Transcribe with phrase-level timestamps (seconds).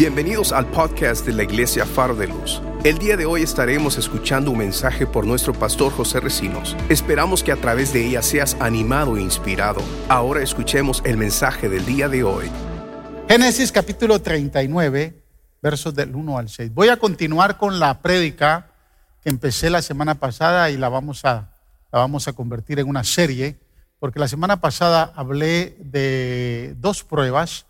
[0.00, 2.62] Bienvenidos al podcast de la Iglesia Faro de Luz.
[2.84, 6.74] El día de hoy estaremos escuchando un mensaje por nuestro pastor José Recinos.
[6.88, 9.82] Esperamos que a través de ella seas animado e inspirado.
[10.08, 12.50] Ahora escuchemos el mensaje del día de hoy.
[13.28, 15.22] Génesis capítulo 39,
[15.60, 16.72] versos del 1 al 6.
[16.72, 18.70] Voy a continuar con la prédica
[19.22, 21.52] que empecé la semana pasada y la vamos a,
[21.92, 23.60] la vamos a convertir en una serie,
[23.98, 27.66] porque la semana pasada hablé de dos pruebas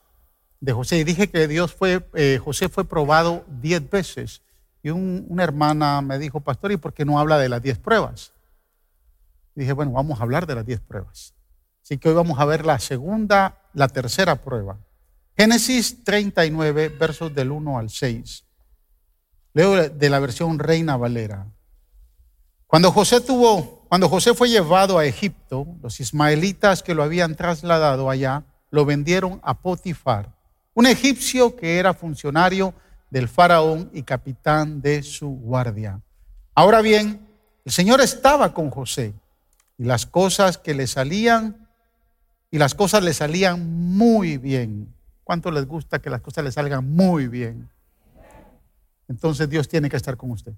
[0.60, 0.98] de José.
[0.98, 4.42] Y dije que Dios fue, eh, José fue probado diez veces.
[4.82, 8.32] Y una hermana me dijo, pastor, ¿y por qué no habla de las diez pruebas?
[9.54, 11.34] Y dije, bueno, vamos a hablar de las diez pruebas.
[11.82, 14.78] Así que hoy vamos a ver la segunda, la tercera prueba.
[15.36, 18.44] Génesis 39, versos del 1 al 6.
[19.52, 21.46] Leo de la versión Reina Valera.
[22.66, 28.08] Cuando José tuvo, cuando José fue llevado a Egipto, los ismaelitas que lo habían trasladado
[28.08, 30.36] allá lo vendieron a Potifar,
[30.80, 32.72] un egipcio que era funcionario
[33.10, 36.00] del faraón y capitán de su guardia.
[36.54, 37.28] Ahora bien,
[37.66, 39.12] el Señor estaba con José
[39.76, 41.68] y las cosas que le salían,
[42.50, 44.94] y las cosas le salían muy bien.
[45.22, 47.68] ¿Cuánto les gusta que las cosas le salgan muy bien?
[49.06, 50.54] Entonces Dios tiene que estar con usted.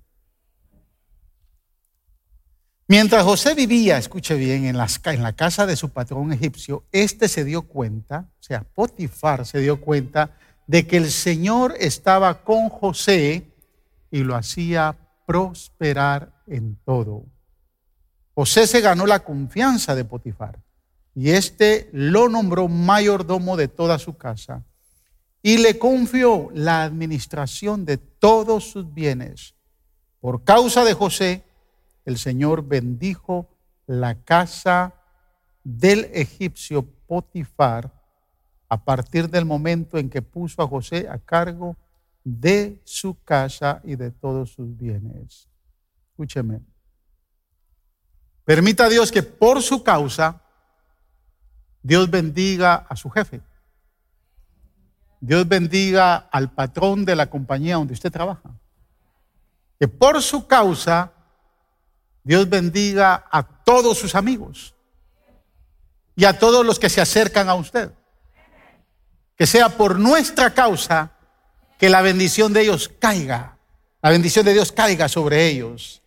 [2.89, 7.63] Mientras José vivía, escuche bien, en, la casa de su patrón egipcio, este se dio
[7.63, 13.47] cuenta, o sea, Potifar se dio cuenta de que el Señor estaba con José
[14.11, 17.25] y lo hacía prosperar en todo.
[18.35, 20.59] José se ganó la confianza de Potifar
[21.15, 24.65] y éste lo nombró mayordomo de toda su casa
[25.43, 29.55] y le confió la administración de todos sus bienes.
[30.21, 31.43] Por causa de José,
[32.05, 33.49] el Señor bendijo
[33.87, 34.95] la casa
[35.65, 37.93] del egipcio Potifar
[38.69, 41.77] a partir del momento en que puso a José a cargo
[42.25, 45.49] de su casa y de todos sus bienes.
[46.11, 46.61] Escúcheme.
[48.45, 50.41] Permita a Dios que por su causa
[51.83, 53.41] Dios bendiga a su jefe.
[55.21, 58.51] Dios bendiga al patrón de la compañía donde usted trabaja.
[59.79, 61.12] Que por su causa
[62.25, 64.75] Dios bendiga a todos sus amigos
[66.15, 67.91] y a todos los que se acercan a usted.
[69.37, 71.13] Que sea por nuestra causa
[71.79, 73.59] que la bendición de ellos caiga,
[74.03, 76.03] la bendición de Dios caiga sobre ellos.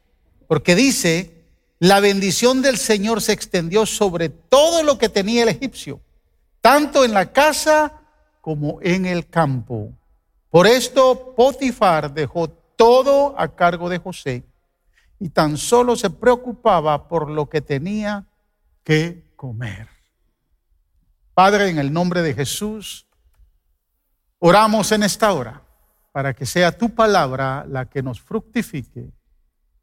[0.47, 1.43] Porque dice,
[1.79, 5.99] la bendición del Señor se extendió sobre todo lo que tenía el egipcio,
[6.61, 7.91] tanto en la casa
[8.39, 9.91] como en el campo.
[10.49, 14.43] Por esto Potifar dejó todo a cargo de José
[15.19, 18.25] y tan solo se preocupaba por lo que tenía
[18.83, 19.87] que comer.
[21.33, 23.07] Padre, en el nombre de Jesús,
[24.39, 25.61] oramos en esta hora
[26.11, 29.11] para que sea tu palabra la que nos fructifique,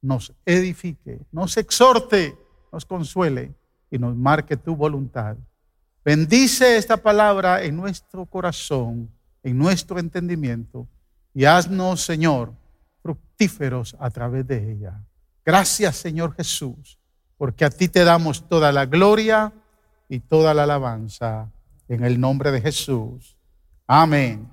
[0.00, 2.38] nos edifique, nos exhorte,
[2.72, 3.54] nos consuele
[3.91, 5.37] y nos marque tu voluntad.
[6.04, 9.10] Bendice esta palabra en nuestro corazón,
[9.43, 10.88] en nuestro entendimiento
[11.34, 12.53] y haznos, Señor,
[13.03, 15.04] fructíferos a través de ella.
[15.45, 16.99] Gracias Señor Jesús,
[17.37, 19.53] porque a ti te damos toda la gloria
[20.09, 21.51] y toda la alabanza
[21.89, 23.37] en el nombre de Jesús.
[23.87, 24.49] Amén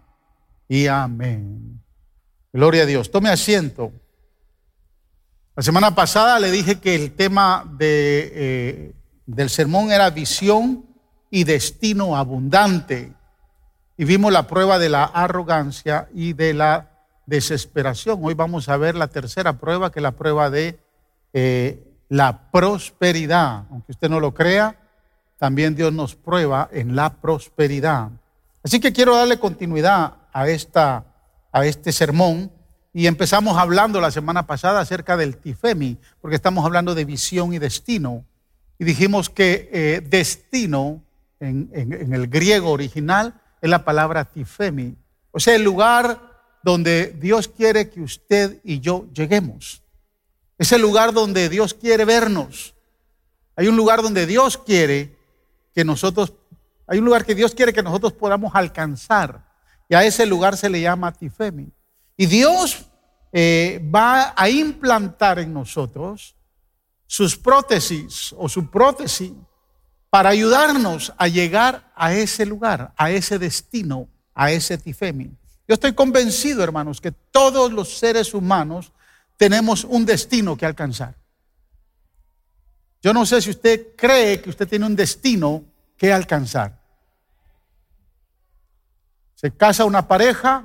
[0.67, 1.81] y amén.
[2.51, 3.11] Gloria a Dios.
[3.11, 3.91] Tome asiento.
[5.55, 8.93] La semana pasada le dije que el tema de, eh,
[9.25, 10.85] del sermón era visión
[11.29, 13.13] y destino abundante.
[13.97, 16.98] Y vimos la prueba de la arrogancia y de la
[17.29, 18.19] desesperación.
[18.21, 20.79] Hoy vamos a ver la tercera prueba, que es la prueba de
[21.31, 23.65] eh, la prosperidad.
[23.69, 24.75] Aunque usted no lo crea,
[25.37, 28.09] también Dios nos prueba en la prosperidad.
[28.63, 31.05] Así que quiero darle continuidad a, esta,
[31.51, 32.51] a este sermón.
[32.91, 37.59] Y empezamos hablando la semana pasada acerca del tifemi, porque estamos hablando de visión y
[37.59, 38.25] destino.
[38.79, 41.03] Y dijimos que eh, destino
[41.39, 44.97] en, en el griego original es la palabra tifemi,
[45.31, 46.28] o sea, el lugar
[46.63, 49.81] donde Dios quiere que usted y yo lleguemos.
[50.57, 52.75] Es el lugar donde Dios quiere vernos.
[53.55, 55.15] Hay un lugar donde Dios quiere
[55.73, 56.33] que nosotros,
[56.87, 59.45] hay un lugar que Dios quiere que nosotros podamos alcanzar.
[59.87, 61.71] Y a ese lugar se le llama Tifemi.
[62.17, 62.85] Y Dios
[63.31, 66.35] eh, va a implantar en nosotros
[67.07, 69.31] sus prótesis o su prótesis
[70.09, 75.31] para ayudarnos a llegar a ese lugar, a ese destino, a ese Tifemi.
[75.69, 78.91] Yo estoy convencido, hermanos, que todos los seres humanos
[79.37, 81.13] tenemos un destino que alcanzar.
[83.03, 85.63] Yo no sé si usted cree que usted tiene un destino
[85.95, 86.81] que alcanzar.
[89.35, 90.63] Se casa una pareja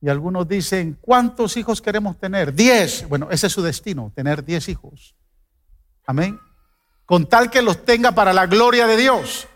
[0.00, 2.52] Y algunos dicen, ¿cuántos hijos queremos tener?
[2.52, 3.08] Diez.
[3.08, 5.14] Bueno, ese es su destino, tener diez hijos.
[6.04, 6.38] Amén.
[7.06, 9.48] Con tal que los tenga para la gloria de Dios.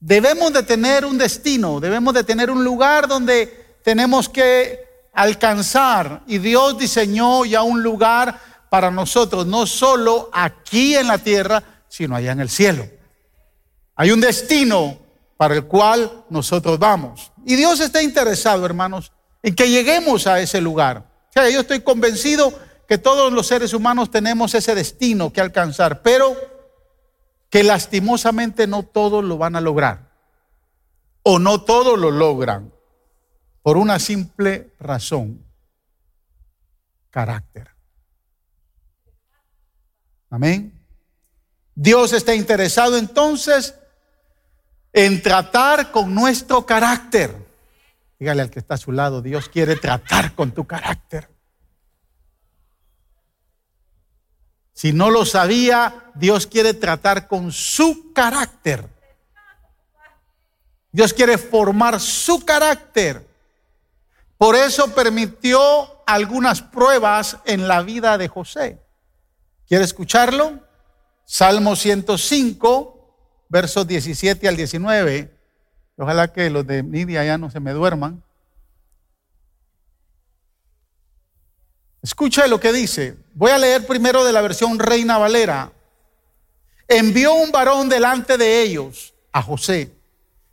[0.00, 6.22] Debemos de tener un destino, debemos de tener un lugar donde tenemos que alcanzar.
[6.26, 8.40] Y Dios diseñó ya un lugar
[8.70, 12.86] para nosotros, no solo aquí en la tierra, sino allá en el cielo.
[13.96, 14.98] Hay un destino
[15.36, 17.32] para el cual nosotros vamos.
[17.46, 20.98] Y Dios está interesado, hermanos, en que lleguemos a ese lugar.
[21.30, 22.52] O sea, yo estoy convencido
[22.86, 26.36] que todos los seres humanos tenemos ese destino que alcanzar, pero
[27.50, 30.12] que lastimosamente no todos lo van a lograr.
[31.22, 32.72] O no todos lo logran.
[33.62, 35.44] Por una simple razón.
[37.10, 37.70] Carácter.
[40.30, 40.78] Amén.
[41.74, 43.74] Dios está interesado entonces
[44.92, 47.34] en tratar con nuestro carácter.
[48.18, 51.28] Dígale al que está a su lado, Dios quiere tratar con tu carácter.
[54.78, 58.88] Si no lo sabía, Dios quiere tratar con su carácter.
[60.92, 63.26] Dios quiere formar su carácter.
[64.36, 65.60] Por eso permitió
[66.06, 68.80] algunas pruebas en la vida de José.
[69.66, 70.60] ¿Quiere escucharlo?
[71.24, 73.16] Salmo 105,
[73.48, 75.36] versos 17 al 19.
[75.96, 78.22] Ojalá que los de Nidia ya no se me duerman.
[82.02, 83.16] Escucha lo que dice.
[83.34, 85.72] Voy a leer primero de la versión Reina Valera.
[86.86, 89.94] Envió un varón delante de ellos, a José,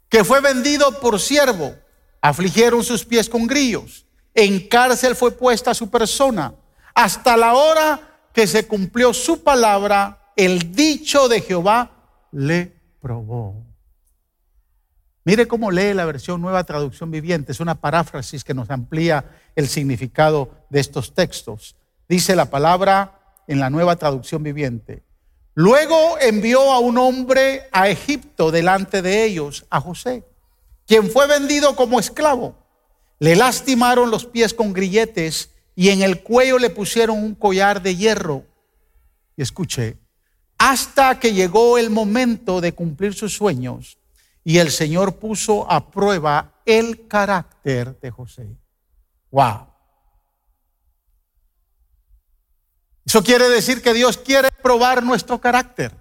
[0.10, 1.76] que fue vendido por siervo.
[2.22, 4.06] Afligieron sus pies con grillos.
[4.34, 6.54] En cárcel fue puesta su persona.
[6.94, 8.00] Hasta la hora
[8.34, 11.92] que se cumplió su palabra, el dicho de Jehová
[12.32, 13.64] le probó.
[15.24, 17.52] Mire cómo lee la versión Nueva Traducción Viviente.
[17.52, 19.26] Es una paráfrasis que nos amplía
[19.56, 21.76] el significado de estos textos.
[22.08, 25.04] Dice la palabra en la nueva traducción viviente.
[25.54, 30.24] Luego envió a un hombre a Egipto delante de ellos, a José,
[30.86, 32.56] quien fue vendido como esclavo.
[33.20, 37.96] Le lastimaron los pies con grilletes y en el cuello le pusieron un collar de
[37.96, 38.44] hierro.
[39.38, 39.98] Y escuché,
[40.58, 43.98] hasta que llegó el momento de cumplir sus sueños
[44.44, 48.48] y el Señor puso a prueba el carácter de José.
[49.36, 49.68] Wow.
[53.06, 55.92] Eso quiere decir que Dios quiere probar nuestro carácter.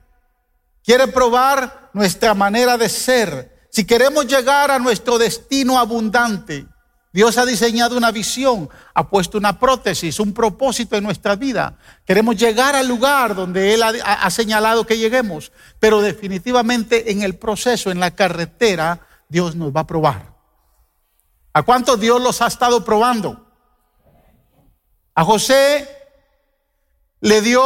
[0.85, 3.67] Quiere probar nuestra manera de ser.
[3.73, 6.69] Si queremos llegar a nuestro destino abundante,
[7.13, 11.77] Dios ha diseñado una visión, ha puesto una prótesis, un propósito en nuestra vida.
[12.05, 17.35] Queremos llegar al lugar donde Él ha, ha, señalado que lleguemos, pero definitivamente en el
[17.35, 20.34] proceso, en la carretera, Dios nos va a probar.
[21.56, 23.47] ¿A cuántos Dios los ha estado probando?
[25.15, 25.89] A José
[27.21, 27.62] le dio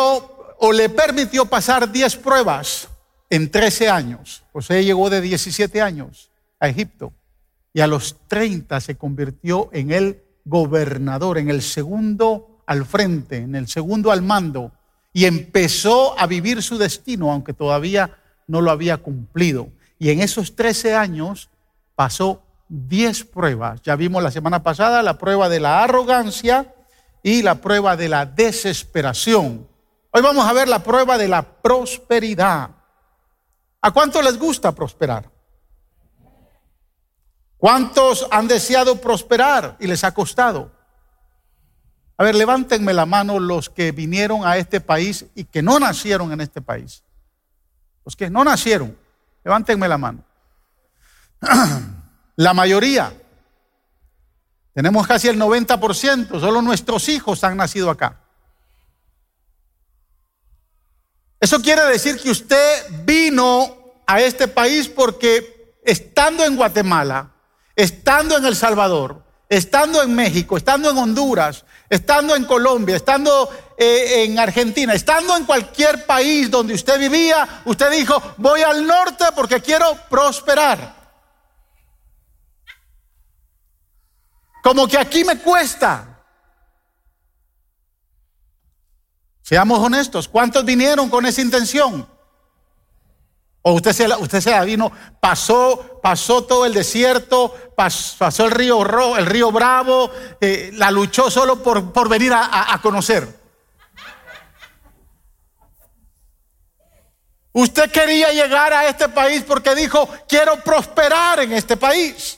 [0.58, 2.88] o le permitió pasar 10 pruebas
[3.30, 4.44] en 13 años.
[4.52, 6.30] José llegó de 17 años
[6.60, 7.14] a Egipto
[7.72, 13.54] y a los 30 se convirtió en el gobernador, en el segundo al frente, en
[13.54, 14.72] el segundo al mando
[15.14, 19.70] y empezó a vivir su destino, aunque todavía no lo había cumplido.
[19.98, 21.48] Y en esos 13 años
[21.94, 23.82] pasó 10 pruebas.
[23.82, 26.74] Ya vimos la semana pasada la prueba de la arrogancia
[27.22, 29.68] y la prueba de la desesperación.
[30.10, 32.70] Hoy vamos a ver la prueba de la prosperidad.
[33.80, 35.30] ¿A cuánto les gusta prosperar?
[37.56, 40.70] ¿Cuántos han deseado prosperar y les ha costado?
[42.16, 46.32] A ver, levántenme la mano los que vinieron a este país y que no nacieron
[46.32, 47.04] en este país.
[48.04, 48.96] Los que no nacieron,
[49.44, 50.24] levántenme la mano.
[52.38, 53.12] La mayoría.
[54.72, 58.20] Tenemos casi el 90%, solo nuestros hijos han nacido acá.
[61.40, 63.76] Eso quiere decir que usted vino
[64.06, 67.32] a este país porque estando en Guatemala,
[67.74, 74.22] estando en El Salvador, estando en México, estando en Honduras, estando en Colombia, estando eh,
[74.22, 79.60] en Argentina, estando en cualquier país donde usted vivía, usted dijo, voy al norte porque
[79.60, 80.97] quiero prosperar.
[84.68, 86.20] Como que aquí me cuesta.
[89.40, 92.06] Seamos honestos, ¿cuántos vinieron con esa intención?
[93.62, 99.24] O usted se, usted se vino, pasó, pasó todo el desierto, pasó, el río el
[99.24, 103.26] río Bravo, eh, la luchó solo por, por venir a, a conocer.
[107.52, 112.37] Usted quería llegar a este país porque dijo, quiero prosperar en este país.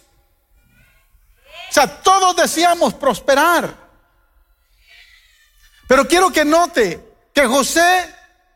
[1.70, 3.72] O sea, todos deseamos prosperar.
[5.86, 8.12] Pero quiero que note que José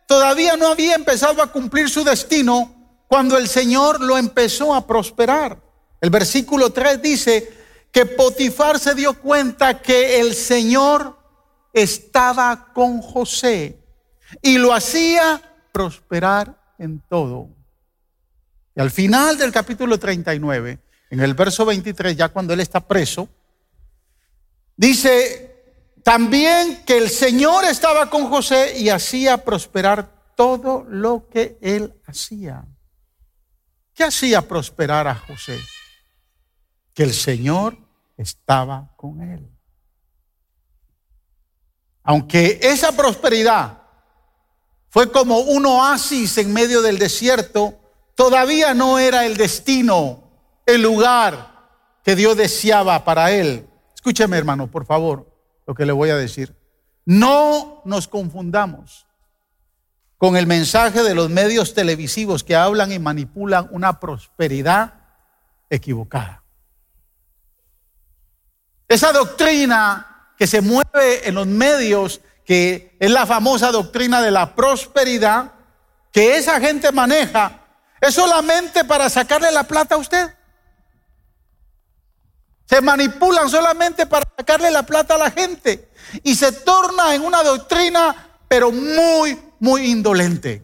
[0.06, 2.74] todavía no había empezado a cumplir su destino
[3.06, 5.60] cuando el Señor lo empezó a prosperar.
[6.00, 7.56] El versículo 3 dice
[7.92, 11.16] que Potifar se dio cuenta que el Señor
[11.72, 13.78] estaba con José
[14.42, 15.40] y lo hacía
[15.70, 17.48] prosperar en todo.
[18.74, 20.80] Y al final del capítulo 39,
[21.10, 23.28] en el verso 23, ya cuando él está preso,
[24.76, 25.54] dice
[26.02, 32.64] también que el Señor estaba con José y hacía prosperar todo lo que él hacía.
[33.94, 35.58] ¿Qué hacía prosperar a José?
[36.92, 37.78] Que el Señor
[38.16, 39.48] estaba con él.
[42.02, 43.82] Aunque esa prosperidad
[44.90, 47.80] fue como un oasis en medio del desierto,
[48.14, 50.23] todavía no era el destino,
[50.66, 51.54] el lugar
[52.04, 53.68] que Dios deseaba para él.
[53.94, 55.26] Escúcheme hermano, por favor,
[55.66, 56.54] lo que le voy a decir.
[57.04, 59.06] No nos confundamos
[60.18, 64.94] con el mensaje de los medios televisivos que hablan y manipulan una prosperidad
[65.68, 66.42] equivocada.
[68.88, 74.54] Esa doctrina que se mueve en los medios, que es la famosa doctrina de la
[74.54, 75.52] prosperidad,
[76.12, 77.60] que esa gente maneja,
[78.00, 80.34] es solamente para sacarle la plata a usted.
[82.66, 85.90] Se manipulan solamente para sacarle la plata a la gente
[86.22, 90.62] y se torna en una doctrina, pero muy, muy indolente.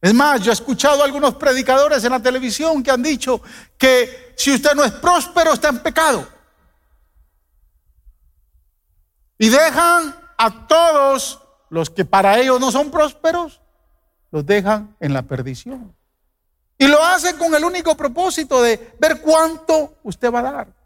[0.00, 3.40] Es más, yo he escuchado a algunos predicadores en la televisión que han dicho
[3.78, 6.28] que si usted no es próspero está en pecado.
[9.38, 13.60] Y dejan a todos los que para ellos no son prósperos,
[14.30, 15.94] los dejan en la perdición.
[16.76, 20.83] Y lo hacen con el único propósito de ver cuánto usted va a dar.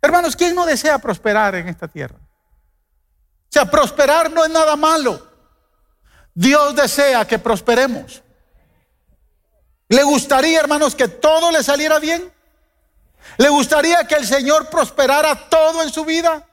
[0.00, 2.16] Hermanos, ¿quién no desea prosperar en esta tierra?
[2.16, 5.26] O sea, prosperar no es nada malo.
[6.34, 8.22] Dios desea que prosperemos.
[9.88, 12.30] ¿Le gustaría, hermanos, que todo le saliera bien?
[13.38, 16.46] ¿Le gustaría que el Señor prosperara todo en su vida?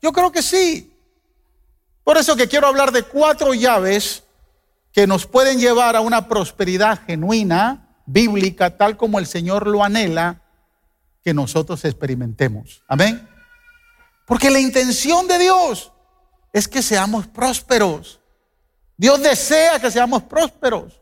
[0.00, 0.94] Yo creo que sí.
[2.04, 4.22] Por eso que quiero hablar de cuatro llaves
[4.92, 10.42] que nos pueden llevar a una prosperidad genuina, bíblica, tal como el Señor lo anhela,
[11.24, 12.82] que nosotros experimentemos.
[12.86, 13.26] Amén.
[14.26, 15.90] Porque la intención de Dios
[16.52, 18.20] es que seamos prósperos.
[18.96, 21.00] Dios desea que seamos prósperos.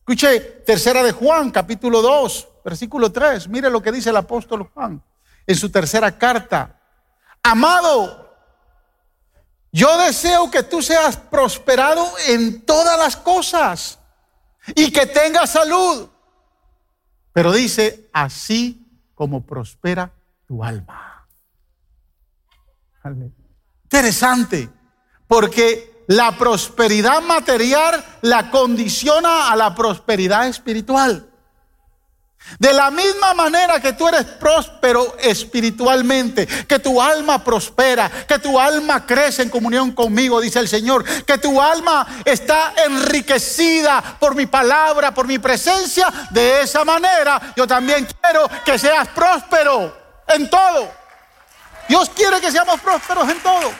[0.00, 3.48] Escuche, tercera de Juan, capítulo 2, versículo 3.
[3.48, 5.02] Mire lo que dice el apóstol Juan
[5.46, 6.80] en su tercera carta.
[7.42, 8.34] Amado,
[9.70, 13.98] yo deseo que tú seas prosperado en todas las cosas
[14.74, 16.08] y que tengas salud.
[17.32, 18.83] Pero dice, así
[19.14, 20.12] como prospera
[20.46, 21.26] tu alma.
[23.84, 24.68] Interesante,
[25.28, 31.30] porque la prosperidad material la condiciona a la prosperidad espiritual.
[32.58, 38.60] De la misma manera que tú eres próspero espiritualmente, que tu alma prospera, que tu
[38.60, 44.46] alma crece en comunión conmigo, dice el Señor, que tu alma está enriquecida por mi
[44.46, 49.96] palabra, por mi presencia, de esa manera yo también quiero que seas próspero
[50.28, 50.92] en todo.
[51.88, 53.72] Dios quiere que seamos prósperos en todo.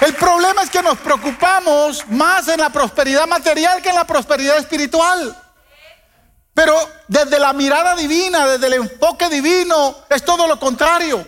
[0.00, 4.58] El problema es que nos preocupamos más en la prosperidad material que en la prosperidad
[4.58, 5.36] espiritual.
[6.56, 6.74] Pero
[7.06, 11.22] desde la mirada divina, desde el enfoque divino, es todo lo contrario.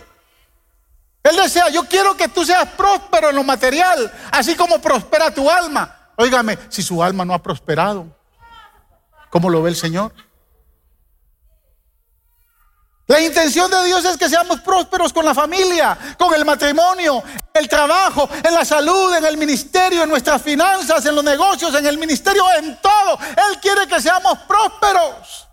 [1.21, 5.47] Él desea, yo quiero que tú seas próspero en lo material, así como prospera tu
[5.47, 6.13] alma.
[6.15, 8.07] Óigame, si su alma no ha prosperado,
[9.29, 10.11] ¿cómo lo ve el Señor?
[13.09, 17.23] La intención de Dios es que seamos prósperos con la familia, con el matrimonio,
[17.55, 21.87] el trabajo, en la salud, en el ministerio, en nuestras finanzas, en los negocios, en
[21.87, 23.17] el ministerio, en todo.
[23.31, 25.47] Él quiere que seamos prósperos.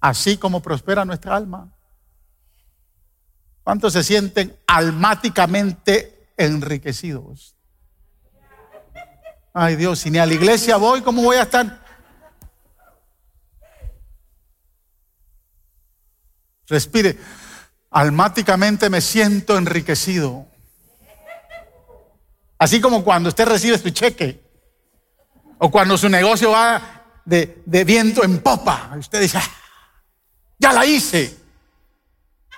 [0.00, 1.72] Así como prospera nuestra alma.
[3.64, 7.56] ¿Cuántos se sienten almáticamente enriquecidos?
[9.52, 11.87] Ay Dios, si ni a la iglesia voy, ¿cómo voy a estar?
[16.68, 17.18] Respire.
[17.90, 20.46] Almáticamente me siento enriquecido.
[22.58, 24.42] Así como cuando usted recibe su cheque
[25.58, 28.94] o cuando su negocio va de, viento en popa.
[28.98, 29.50] Usted dice, ah,
[30.58, 31.36] ya la hice.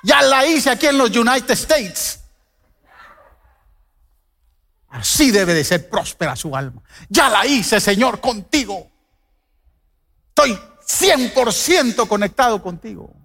[0.02, 2.20] Ya la hice aquí en los United States.
[4.88, 6.82] Así debe de ser próspera su alma.
[7.08, 8.90] Ya la hice, Señor, contigo.
[10.28, 13.19] Estoy 100% conectado contigo.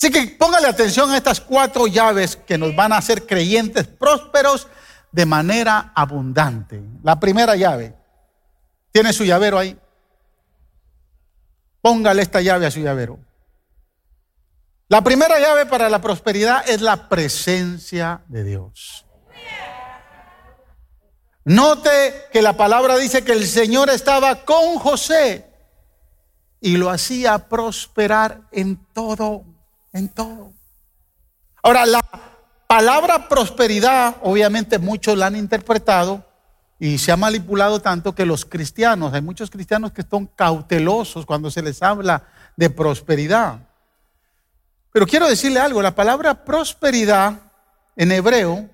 [0.00, 4.66] Así que póngale atención a estas cuatro llaves que nos van a hacer creyentes prósperos
[5.12, 6.80] de manera abundante.
[7.02, 7.94] La primera llave,
[8.92, 9.78] tiene su llavero ahí.
[11.82, 13.18] Póngale esta llave a su llavero.
[14.88, 19.04] La primera llave para la prosperidad es la presencia de Dios.
[21.44, 25.46] Note que la palabra dice que el Señor estaba con José
[26.58, 29.44] y lo hacía prosperar en todo,
[29.92, 30.52] en todo.
[31.62, 32.02] Ahora, la
[32.66, 36.24] palabra prosperidad, obviamente muchos la han interpretado
[36.78, 41.50] y se ha manipulado tanto que los cristianos, hay muchos cristianos que están cautelosos cuando
[41.50, 42.24] se les habla
[42.56, 43.60] de prosperidad.
[44.92, 47.40] Pero quiero decirle algo, la palabra prosperidad
[47.96, 48.70] en hebreo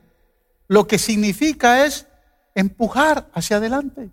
[0.68, 2.06] lo que significa es
[2.54, 4.10] empujar hacia adelante.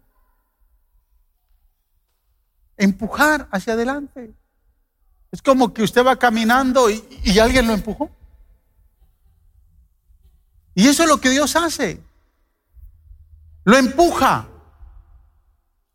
[2.78, 4.34] Empujar hacia adelante.
[5.34, 8.08] Es como que usted va caminando y, alguien lo empujó.
[10.76, 12.00] Y eso es lo que Dios hace.
[13.64, 14.48] Lo empuja.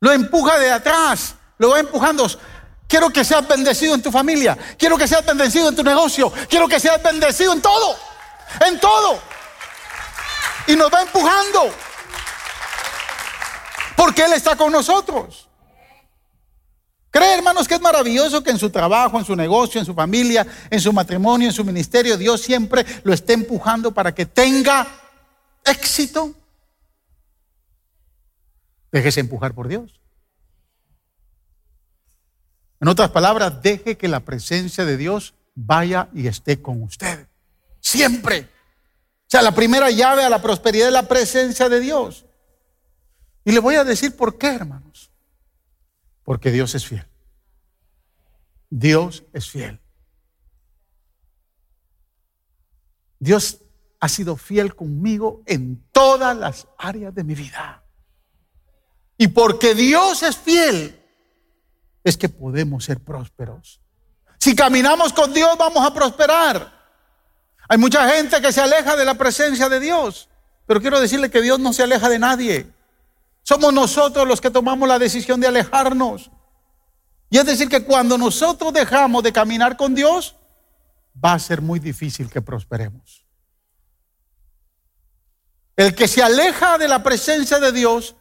[0.00, 1.36] Lo empuja de atrás.
[1.58, 2.26] Lo va empujando.
[2.88, 4.58] Quiero que seas bendecido en tu familia.
[4.76, 6.32] Quiero que seas bendecido en tu negocio.
[6.50, 7.96] Quiero que seas bendecido en todo.
[8.66, 9.20] En todo.
[10.66, 11.72] Y nos va empujando.
[13.94, 15.47] Porque Él está con nosotros.
[17.18, 20.46] ¿Cree, hermanos, que es maravilloso que en su trabajo, en su negocio, en su familia,
[20.70, 24.86] en su matrimonio, en su ministerio, Dios siempre lo esté empujando para que tenga
[25.64, 26.32] éxito?
[28.92, 30.00] Déjese empujar por Dios.
[32.80, 37.26] En otras palabras, deje que la presencia de Dios vaya y esté con usted.
[37.80, 38.42] Siempre.
[38.42, 42.26] O sea, la primera llave a la prosperidad es la presencia de Dios.
[43.44, 45.07] Y le voy a decir por qué, hermanos.
[46.28, 47.06] Porque Dios es fiel.
[48.68, 49.80] Dios es fiel.
[53.18, 53.62] Dios
[53.98, 57.82] ha sido fiel conmigo en todas las áreas de mi vida.
[59.16, 61.02] Y porque Dios es fiel,
[62.04, 63.80] es que podemos ser prósperos.
[64.38, 66.70] Si caminamos con Dios, vamos a prosperar.
[67.70, 70.28] Hay mucha gente que se aleja de la presencia de Dios,
[70.66, 72.77] pero quiero decirle que Dios no se aleja de nadie.
[73.48, 76.30] Somos nosotros los que tomamos la decisión de alejarnos.
[77.30, 80.36] Y es decir, que cuando nosotros dejamos de caminar con Dios,
[81.24, 83.24] va a ser muy difícil que prosperemos.
[85.76, 88.16] El que se aleja de la presencia de Dios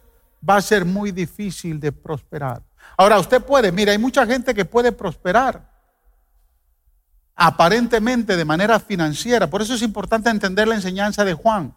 [0.48, 2.62] va a ser muy difícil de prosperar.
[2.96, 5.70] Ahora, usted puede, mira, hay mucha gente que puede prosperar
[7.34, 9.46] aparentemente de manera financiera.
[9.50, 11.76] Por eso es importante entender la enseñanza de Juan.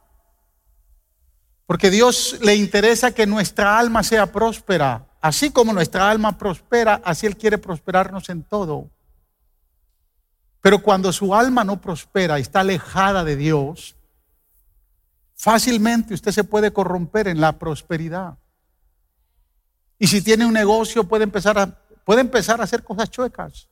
[1.72, 5.08] Porque Dios le interesa que nuestra alma sea próspera.
[5.22, 8.90] Así como nuestra alma prospera, así Él quiere prosperarnos en todo.
[10.60, 13.96] Pero cuando su alma no prospera y está alejada de Dios,
[15.34, 18.38] fácilmente usted se puede corromper en la prosperidad.
[19.98, 21.68] Y si tiene un negocio puede empezar a,
[22.04, 23.70] puede empezar a hacer cosas chuecas.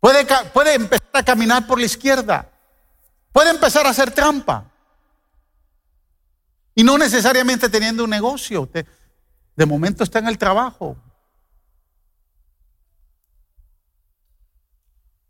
[0.00, 2.50] Puede, puede empezar a caminar por la izquierda.
[3.30, 4.71] Puede empezar a hacer trampa.
[6.74, 8.68] Y no necesariamente teniendo un negocio.
[9.56, 10.96] de momento está en el trabajo.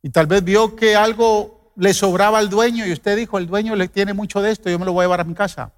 [0.02, 3.76] Y tal vez vio que algo le sobraba al dueño y usted dijo, el dueño
[3.76, 5.72] le tiene mucho de esto, yo me lo voy a llevar a mi casa.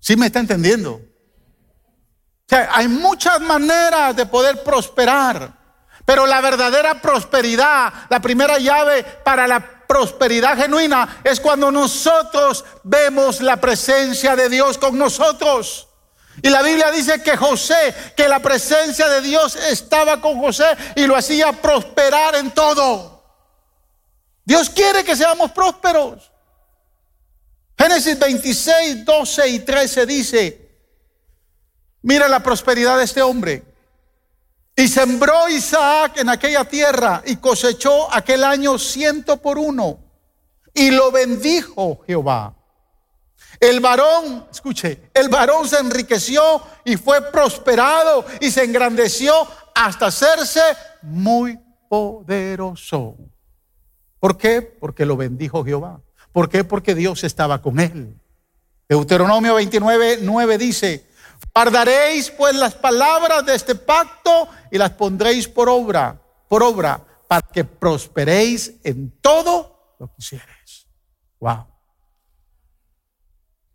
[0.00, 0.94] ¿Sí me está entendiendo?
[0.94, 5.63] O sea, hay muchas maneras de poder prosperar,
[6.04, 13.40] pero la verdadera prosperidad, la primera llave para la prosperidad genuina es cuando nosotros vemos
[13.40, 15.88] la presencia de Dios con nosotros.
[16.42, 21.06] Y la Biblia dice que José, que la presencia de Dios estaba con José y
[21.06, 23.22] lo hacía prosperar en todo.
[24.44, 26.30] Dios quiere que seamos prósperos.
[27.78, 30.70] Génesis 26, 12 y 13 dice,
[32.02, 33.73] mira la prosperidad de este hombre.
[34.76, 40.00] Y sembró Isaac en aquella tierra y cosechó aquel año ciento por uno.
[40.72, 42.56] Y lo bendijo Jehová.
[43.60, 49.32] El varón, escuche, el varón se enriqueció y fue prosperado y se engrandeció
[49.74, 50.60] hasta hacerse
[51.02, 51.58] muy
[51.88, 53.16] poderoso.
[54.18, 54.60] ¿Por qué?
[54.60, 56.00] Porque lo bendijo Jehová.
[56.32, 56.64] ¿Por qué?
[56.64, 58.18] Porque Dios estaba con él.
[58.88, 61.06] Deuteronomio 29, 9 dice,
[61.54, 67.46] Guardaréis pues las palabras de este pacto y las pondréis por obra, por obra, para
[67.46, 70.88] que prosperéis en todo lo que hicieres.
[71.38, 71.64] Wow.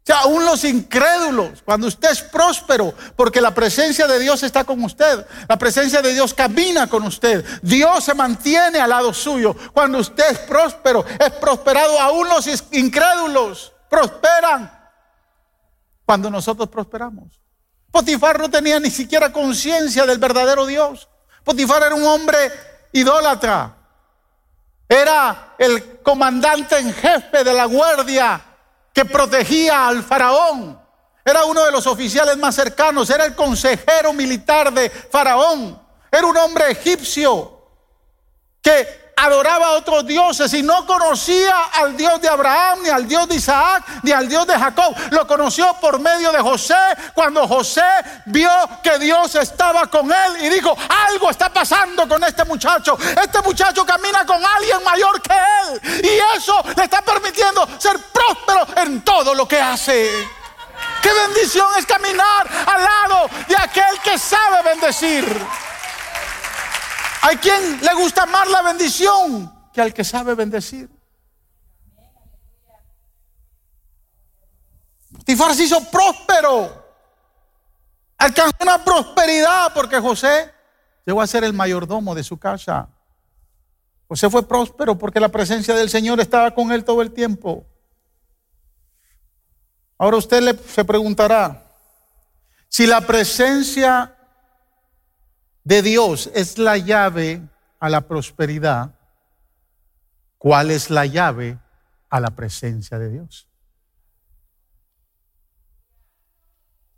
[0.04, 4.84] sea, aún los incrédulos, cuando usted es próspero, porque la presencia de Dios está con
[4.84, 9.56] usted, la presencia de Dios camina con usted, Dios se mantiene al lado suyo.
[9.72, 14.70] Cuando usted es próspero, es prosperado, aún los incrédulos prosperan
[16.06, 17.40] cuando nosotros prosperamos.
[17.92, 21.08] Potifar no tenía ni siquiera conciencia del verdadero Dios.
[21.44, 22.38] Potifar era un hombre
[22.92, 23.76] idólatra.
[24.88, 28.42] Era el comandante en jefe de la guardia
[28.94, 30.80] que protegía al faraón.
[31.24, 35.80] Era uno de los oficiales más cercanos, era el consejero militar de faraón.
[36.12, 37.68] Era un hombre egipcio
[38.62, 43.28] que adoraba a otros dioses y no conocía al Dios de Abraham, ni al Dios
[43.28, 44.96] de Isaac, ni al Dios de Jacob.
[45.12, 46.76] Lo conoció por medio de José,
[47.14, 47.82] cuando José
[48.26, 48.50] vio
[48.82, 50.76] que Dios estaba con él y dijo,
[51.08, 52.98] algo está pasando con este muchacho.
[53.22, 58.66] Este muchacho camina con alguien mayor que él y eso le está permitiendo ser próspero
[58.78, 60.10] en todo lo que hace.
[61.02, 65.26] Qué bendición es caminar al lado de aquel que sabe bendecir.
[67.22, 70.90] Hay quien le gusta más la bendición que al que sabe bendecir.
[75.26, 76.88] Tifar se hizo próspero.
[78.18, 80.52] Alcanzó una prosperidad porque José
[81.06, 82.90] llegó a ser el mayordomo de su casa.
[84.08, 87.66] José fue próspero porque la presencia del Señor estaba con él todo el tiempo.
[89.98, 91.64] Ahora usted le, se preguntará,
[92.68, 94.16] si la presencia
[95.64, 97.42] de Dios es la llave
[97.80, 98.96] a la prosperidad,
[100.38, 101.58] ¿cuál es la llave
[102.10, 103.48] a la presencia de Dios?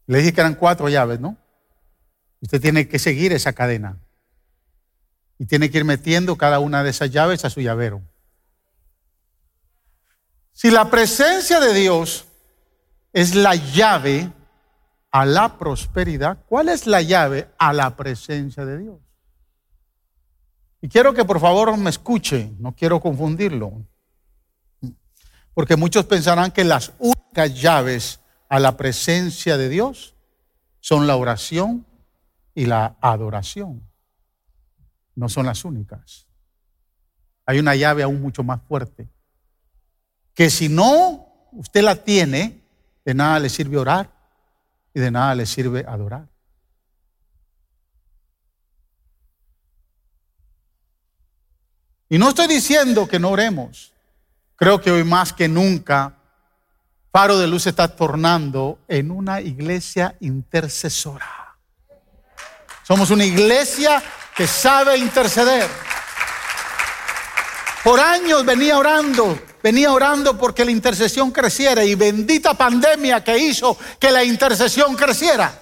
[0.08, 1.38] Le dije que eran cuatro llaves, ¿no?
[2.41, 3.97] Usted tiene que seguir esa cadena.
[5.38, 8.02] Y tiene que ir metiendo cada una de esas llaves a su llavero.
[10.52, 12.26] Si la presencia de Dios
[13.13, 14.32] es la llave
[15.12, 19.00] a la prosperidad, ¿cuál es la llave a la presencia de Dios?
[20.82, 23.86] Y quiero que por favor me escuche, no quiero confundirlo,
[25.54, 28.19] porque muchos pensarán que las únicas llaves
[28.50, 30.15] a la presencia de Dios
[30.80, 31.86] son la oración
[32.56, 33.88] y la adoración.
[35.15, 36.26] No son las únicas.
[37.45, 39.10] Hay una llave aún mucho más fuerte,
[40.34, 42.62] que si no usted la tiene,
[43.04, 44.10] de nada le sirve orar,
[44.93, 46.27] y de nada le sirve adorar.
[52.10, 53.93] Y no estoy diciendo que no oremos.
[54.58, 56.17] Creo que hoy más que nunca,
[57.12, 61.56] Faro de Luz está tornando en una iglesia intercesora.
[62.84, 64.04] Somos una iglesia
[64.36, 65.69] que sabe interceder.
[67.84, 73.78] Por años venía orando venía orando porque la intercesión creciera y bendita pandemia que hizo
[74.00, 75.54] que la intercesión creciera.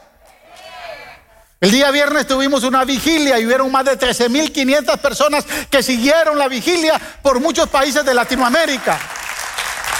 [1.61, 6.47] El día viernes tuvimos una vigilia y hubieron más de 13.500 personas que siguieron la
[6.47, 8.97] vigilia por muchos países de Latinoamérica.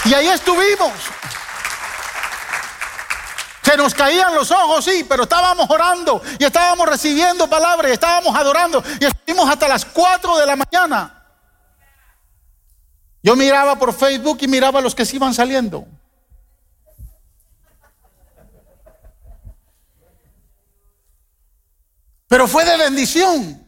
[0.05, 0.93] Y ahí estuvimos.
[3.61, 8.33] Se nos caían los ojos, sí, pero estábamos orando y estábamos recibiendo palabras y estábamos
[8.35, 11.18] adorando y estuvimos hasta las 4 de la mañana.
[13.21, 15.85] Yo miraba por Facebook y miraba a los que se iban saliendo.
[22.27, 23.67] Pero fue de bendición.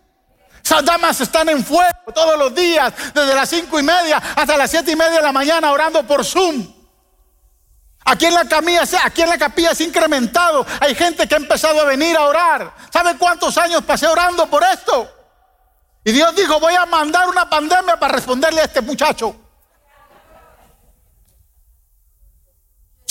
[0.64, 4.70] Esas damas están en fuego todos los días, desde las cinco y media hasta las
[4.70, 6.72] siete y media de la mañana, orando por Zoom.
[8.06, 10.66] Aquí en la capilla, aquí en la capilla se ha incrementado.
[10.80, 12.74] Hay gente que ha empezado a venir a orar.
[12.94, 15.10] ¿Sabe cuántos años pasé orando por esto?
[16.04, 19.36] Y Dios dijo, voy a mandar una pandemia para responderle a este muchacho.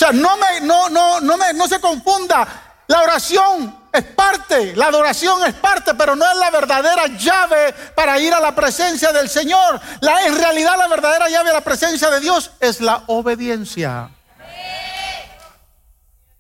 [0.01, 2.47] Sea, no, me, no, no, no, me, no se confunda.
[2.87, 8.19] La oración es parte, la adoración es parte, pero no es la verdadera llave para
[8.21, 9.81] ir a la presencia del Señor.
[10.01, 14.11] La, en realidad la verdadera llave a la presencia de Dios es la obediencia.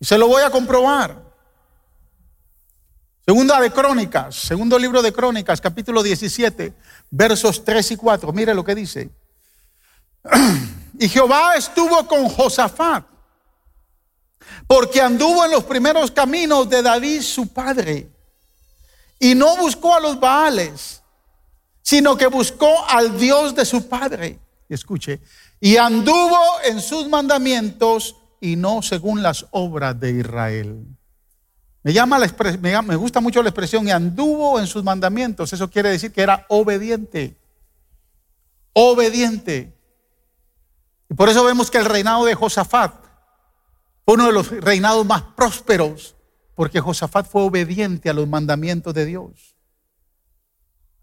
[0.01, 1.17] Y se lo voy a comprobar.
[3.27, 6.73] Segunda de Crónicas, segundo libro de Crónicas, capítulo 17,
[7.11, 8.33] versos 3 y 4.
[8.33, 9.11] Mire lo que dice.
[11.01, 13.07] Y Jehová estuvo con Josafat,
[14.67, 18.09] porque anduvo en los primeros caminos de David su padre,
[19.19, 21.03] y no buscó a los Baales,
[21.83, 24.39] sino que buscó al Dios de su padre.
[24.69, 25.21] Escuche,
[25.61, 30.87] y anduvo en sus mandamientos y no según las obras de Israel.
[31.83, 35.53] Me, me gusta mucho la expresión y anduvo en sus mandamientos.
[35.53, 37.37] Eso quiere decir que era obediente.
[38.73, 39.75] Obediente.
[41.09, 43.00] Y por eso vemos que el reinado de Josafat
[44.13, 46.17] Uno de los reinados más prósperos
[46.57, 49.55] porque Josafat fue obediente a los mandamientos de Dios.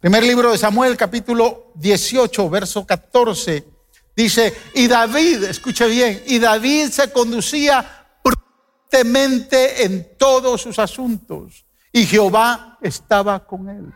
[0.02, 3.66] Primer libro de Samuel, capítulo 18, verso 14,
[4.14, 12.06] dice, y David, escuche bien, y David se conducía prudentemente en todos sus asuntos, y
[12.06, 13.94] Jehová estaba con él.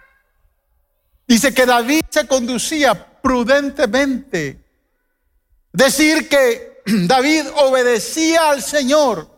[1.28, 4.64] Dice que David se conducía prudentemente.
[5.74, 6.71] Decir que
[7.08, 9.30] David obedecía al Señor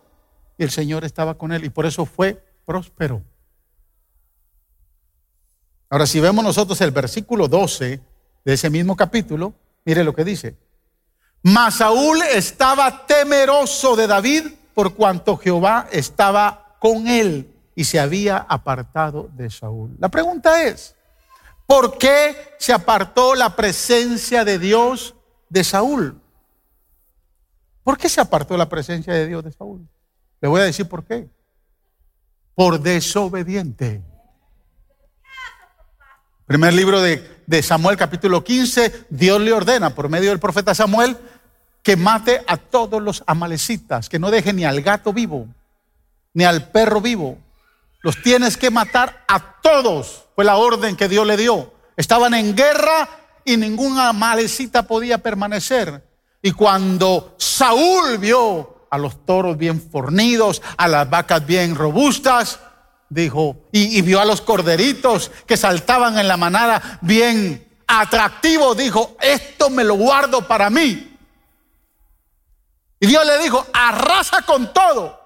[0.57, 3.21] y el Señor estaba con él y por eso fue próspero.
[5.89, 8.01] Ahora, si vemos nosotros el versículo 12
[8.45, 9.53] de ese mismo capítulo,
[9.85, 10.55] mire lo que dice.
[11.43, 18.37] Mas Saúl estaba temeroso de David por cuanto Jehová estaba con él y se había
[18.37, 19.95] apartado de Saúl.
[19.99, 20.95] La pregunta es,
[21.65, 25.15] ¿por qué se apartó la presencia de Dios
[25.49, 26.22] de Saúl?
[27.83, 29.87] ¿Por qué se apartó la presencia de Dios de Saúl?
[30.41, 31.29] Le voy a decir por qué.
[32.55, 34.01] Por desobediente.
[36.45, 41.17] Primer libro de, Samuel capítulo 15, Dios le ordena por medio del profeta Samuel
[41.81, 45.47] que mate a todos los amalecitas, que no deje ni al gato vivo,
[46.33, 47.37] ni al perro vivo.
[48.01, 50.25] Los tienes que matar a todos.
[50.35, 51.73] Fue la orden que Dios le dio.
[51.97, 53.09] Estaban en guerra
[53.45, 56.03] y ningún amalecita podía permanecer.
[56.45, 62.59] Y cuando Saúl vio a los toros bien fornidos, a las vacas bien robustas,
[63.07, 69.69] dijo, y, vio a los corderitos que saltaban en la manada bien atractivos, dijo, esto
[69.69, 71.17] me lo guardo para mí.
[72.99, 75.17] Y Dios le dijo, arrasa con todo.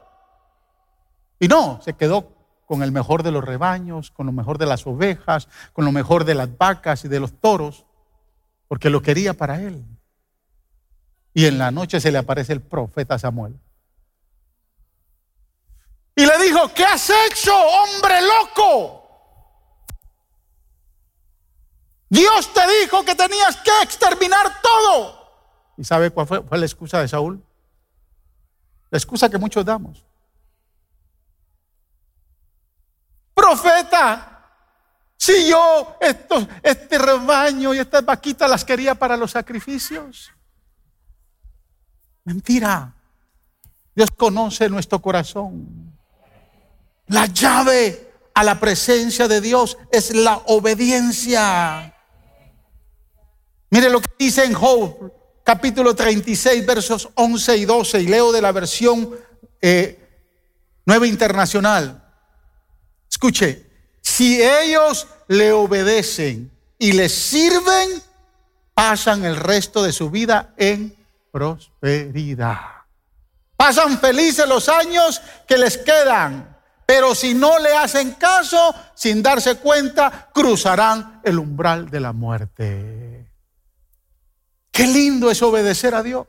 [1.39, 2.31] Y no, se quedó
[2.67, 6.25] con el mejor de los rebaños, con lo mejor de las ovejas, con lo mejor
[6.25, 7.85] de las vacas y de los toros,
[8.67, 9.83] porque lo quería para él.
[11.37, 13.59] Y en la noche se le aparece el profeta Samuel.
[16.15, 19.07] Y le dijo, ¿qué has hecho, hombre loco?
[22.09, 25.29] Dios te dijo que tenías que exterminar todo.
[25.77, 27.45] ¿Y sabe cuál fue, la excusa de Saúl?
[28.89, 30.03] La excusa que muchos damos.
[33.35, 34.43] Profeta,
[35.15, 35.97] si yo
[36.63, 40.31] este rebaño y estas vaquitas las quería para los sacrificios.
[42.27, 42.93] Mentira.
[43.95, 45.95] Dios conoce nuestro corazón.
[47.07, 51.95] La llave a la presencia de Dios es la obediencia.
[53.69, 55.09] Mire lo que dice en Job,
[55.45, 59.09] capítulo 36, versos 11 y 12, y leo de la versión
[59.61, 59.97] eh,
[60.85, 62.11] Nueva Internacional.
[63.09, 68.03] Escuche, si ellos le obedecen y le sirven,
[68.73, 70.96] pasan el resto de su vida en
[71.37, 72.57] prosperidad.
[73.55, 79.57] Pasan felices los años que les quedan, pero si no le hacen caso, sin darse
[79.57, 83.31] cuenta, cruzarán el umbral de la muerte.
[84.71, 86.25] Qué lindo es obedecer a Dios.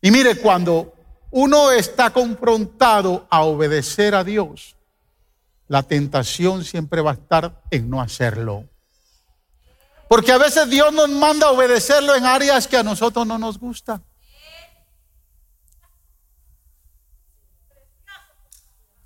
[0.00, 0.94] Y mire, cuando
[1.30, 4.76] uno está confrontado a obedecer a Dios,
[5.68, 8.64] la tentación siempre va a estar en no hacerlo.
[10.08, 13.58] Porque a veces Dios nos manda a obedecerlo en áreas que a nosotros no nos
[13.58, 14.02] gusta.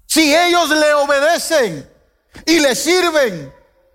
[0.07, 1.89] Si ellos le obedecen
[2.47, 3.53] y le sirven,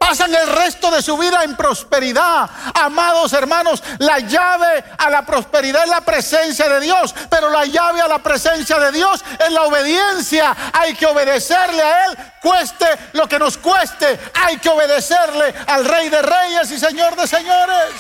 [0.07, 2.49] pasan el resto de su vida en prosperidad.
[2.73, 8.01] Amados hermanos, la llave a la prosperidad es la presencia de Dios, pero la llave
[8.01, 10.55] a la presencia de Dios es la obediencia.
[10.73, 14.19] Hay que obedecerle a Él, cueste lo que nos cueste.
[14.43, 17.93] Hay que obedecerle al Rey de Reyes y Señor de Señores.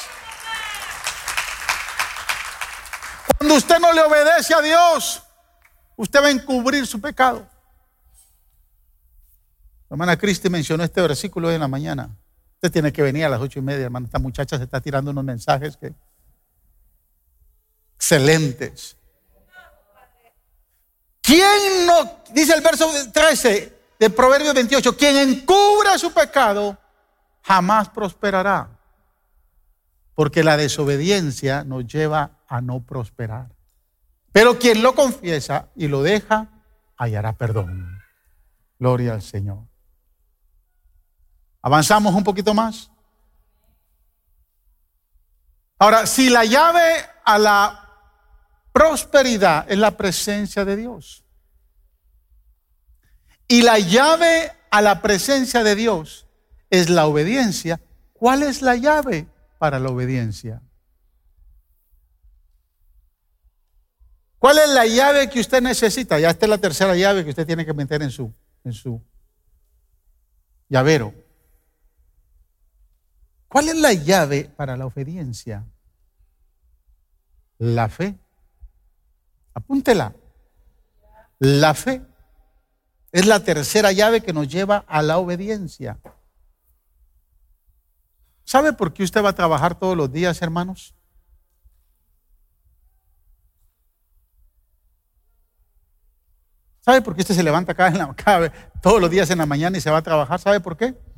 [3.37, 5.21] Cuando usted no le obedece a Dios,
[5.95, 7.52] usted va a encubrir su pecado.
[9.93, 12.09] Hermana Cristi mencionó este versículo hoy en la mañana.
[12.55, 14.07] Usted tiene que venir a las ocho y media, hermano.
[14.07, 15.93] Esta muchacha se está tirando unos mensajes que
[17.95, 18.97] excelentes.
[21.21, 26.75] ¿Quién no, dice el verso 13 de Proverbios 28, quien encubra su pecado
[27.43, 28.71] jamás prosperará,
[30.15, 33.51] porque la desobediencia nos lleva a no prosperar.
[34.31, 36.49] Pero quien lo confiesa y lo deja,
[36.97, 38.01] hallará perdón.
[38.79, 39.71] Gloria al Señor.
[41.63, 42.91] Avanzamos un poquito más.
[45.79, 47.89] Ahora, si la llave a la
[48.73, 51.23] prosperidad es la presencia de Dios
[53.47, 56.27] y la llave a la presencia de Dios
[56.69, 57.79] es la obediencia,
[58.13, 60.61] ¿cuál es la llave para la obediencia?
[64.37, 66.19] ¿Cuál es la llave que usted necesita?
[66.19, 68.33] Ya esta es la tercera llave que usted tiene que meter en su,
[68.65, 69.01] en su
[70.67, 71.22] llavero.
[73.53, 75.63] ¿Cuál es la llave para la obediencia?
[77.59, 78.17] La fe.
[79.53, 80.15] Apúntela.
[81.37, 82.01] La fe
[83.11, 85.99] es la tercera llave que nos lleva a la obediencia.
[88.43, 90.95] ¿Sabe por qué usted va a trabajar todos los días, hermanos?
[96.79, 99.91] ¿Sabe por qué usted se levanta cada, todos los días en la mañana y se
[99.91, 100.39] va a trabajar?
[100.39, 101.12] ¿Sabe por qué?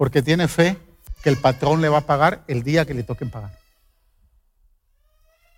[0.00, 0.78] Porque tiene fe
[1.22, 3.54] que el patrón le va a pagar el día que le toquen pagar.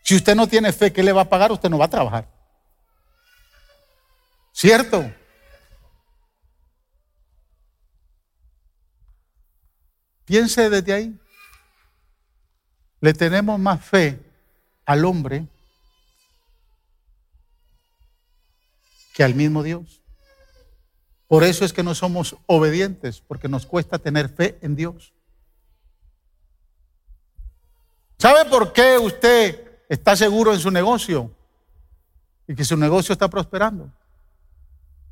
[0.02, 2.28] Si usted no tiene fe que le va a pagar, usted no va a trabajar.
[4.50, 5.08] ¿Cierto?
[10.24, 11.20] Piense desde ahí.
[12.98, 14.18] Le tenemos más fe
[14.84, 15.46] al hombre
[19.14, 20.01] que al mismo Dios.
[21.32, 25.14] Por eso es que no somos obedientes, porque nos cuesta tener fe en Dios.
[28.18, 31.34] ¿Sabe por qué usted está seguro en su negocio
[32.46, 33.90] y que su negocio está prosperando?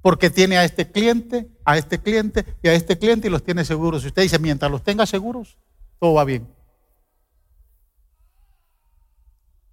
[0.02, 3.64] Porque tiene a este cliente, a este cliente y a este cliente y los tiene
[3.64, 4.04] seguros.
[4.04, 5.56] Y usted dice, mientras los tenga seguros,
[5.98, 6.46] todo va bien.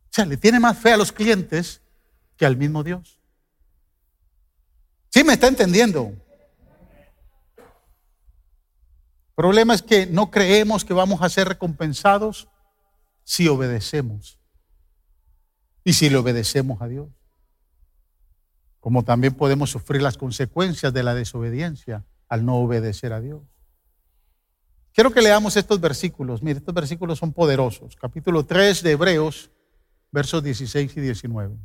[0.06, 1.82] O sea, le tiene más fe a los clientes
[2.38, 3.20] que al mismo Dios.
[5.10, 6.10] ¿Sí me está entendiendo?
[6.10, 6.28] El
[9.38, 12.48] problema es que no creemos que vamos a ser recompensados
[13.24, 14.40] si obedecemos.
[15.84, 17.08] Y si le obedecemos a Dios.
[18.80, 23.44] Como también podemos sufrir las consecuencias de la desobediencia al no obedecer a Dios.
[24.92, 26.42] Quiero que leamos estos versículos.
[26.42, 27.96] Mire, estos versículos son poderosos.
[27.96, 29.52] Capítulo 3 de Hebreos,
[30.12, 31.56] versos 16 y 19.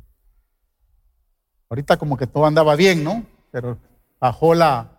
[1.69, 3.25] Ahorita como que todo andaba bien, ¿no?
[3.49, 3.79] pero
[4.19, 4.92] bajó la,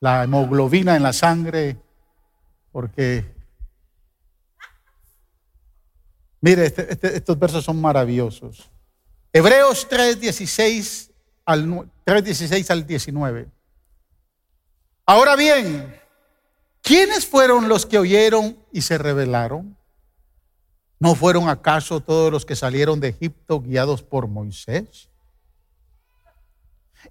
[0.00, 1.76] la hemoglobina en la sangre
[2.72, 3.24] porque,
[6.40, 8.70] mire, este, este, estos versos son maravillosos.
[9.32, 10.18] Hebreos 3,
[11.44, 13.48] al, 3, al 19.
[15.06, 15.94] Ahora bien,
[16.82, 19.76] ¿quiénes fueron los que oyeron y se rebelaron?
[21.00, 25.07] ¿No fueron acaso todos los que salieron de Egipto guiados por Moisés?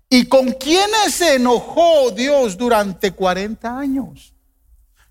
[0.10, 4.34] ¿Y con quiénes se enojó Dios durante 40 años?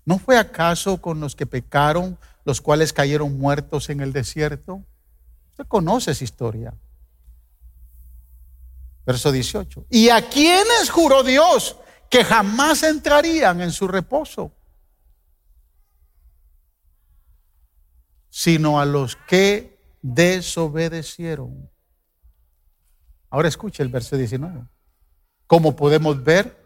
[0.05, 4.83] ¿No fue acaso con los que pecaron, los cuales cayeron muertos en el desierto?
[5.51, 6.73] Usted conoce esa historia.
[9.05, 9.85] Verso 18.
[9.89, 11.77] ¿Y a quiénes juró Dios
[12.09, 14.51] que jamás entrarían en su reposo?
[18.29, 21.69] Sino a los que desobedecieron.
[23.37, 24.63] Ahora escuche el verso 19.
[25.45, 26.57] Como podemos ver,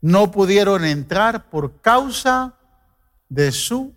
[0.00, 2.54] no pudieron entrar por causa
[3.28, 3.94] de su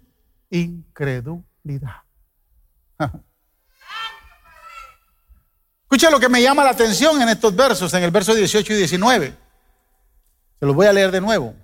[0.50, 2.02] incredulidad.
[5.84, 8.76] Escucha lo que me llama la atención en estos versos, en el verso 18 y
[8.76, 9.34] 19.
[10.60, 11.56] Se los voy a leer de nuevo.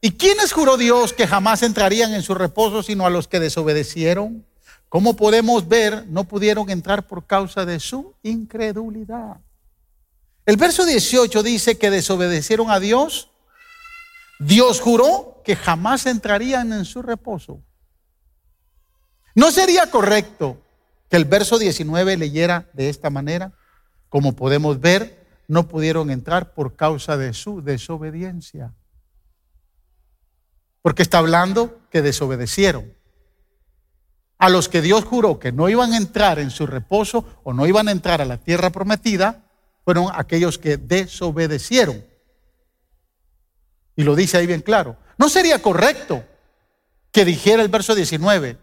[0.00, 4.46] ¿Y quiénes juró Dios que jamás entrarían en su reposo sino a los que desobedecieron?
[4.88, 9.40] Como podemos ver, no pudieron entrar por causa de su incredulidad.
[10.44, 13.30] El verso 18 dice que desobedecieron a Dios.
[14.40, 17.62] Dios juró que jamás entrarían en su reposo.
[19.34, 20.60] ¿No sería correcto
[21.08, 23.52] que el verso 19 leyera de esta manera?
[24.08, 28.74] Como podemos ver, no pudieron entrar por causa de su desobediencia.
[30.82, 32.92] Porque está hablando que desobedecieron.
[34.38, 37.66] A los que Dios juró que no iban a entrar en su reposo o no
[37.68, 39.44] iban a entrar a la tierra prometida,
[39.84, 42.04] fueron aquellos que desobedecieron.
[43.96, 44.96] Y lo dice ahí bien claro.
[45.18, 46.24] No sería correcto
[47.10, 48.58] que dijera el verso 19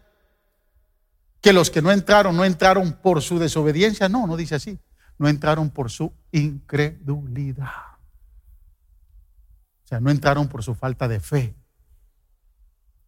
[1.41, 4.09] que los que no entraron no entraron por su desobediencia.
[4.09, 4.79] No, no dice así.
[5.17, 7.97] No entraron por su incredulidad.
[9.83, 11.55] O sea, no entraron por su falta de fe.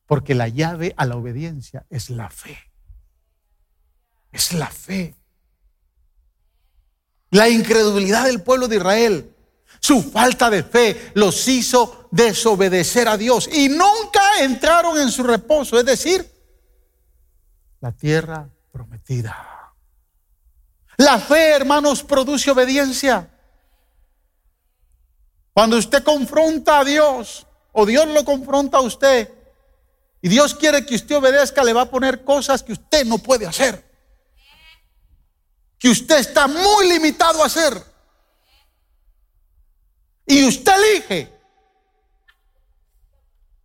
[0.05, 2.57] Porque la llave a la obediencia es la fe.
[4.31, 5.15] Es la fe.
[7.31, 9.35] La incredulidad del pueblo de Israel,
[9.79, 15.79] su falta de fe los hizo desobedecer a Dios y nunca entraron en su reposo,
[15.79, 16.29] es decir,
[17.79, 19.73] la tierra prometida.
[20.97, 23.27] La fe, hermanos, produce obediencia.
[25.53, 29.29] Cuando usted confronta a Dios o Dios lo confronta a usted
[30.21, 33.47] y Dios quiere que usted obedezca, le va a poner cosas que usted no puede
[33.47, 33.90] hacer.
[35.81, 37.73] Que usted está muy limitado a hacer.
[40.27, 41.33] Y usted elige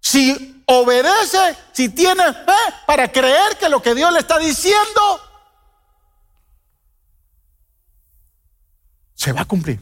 [0.01, 5.21] si obedece, si tiene fe para creer que lo que Dios le está diciendo
[9.13, 9.79] se va a cumplir.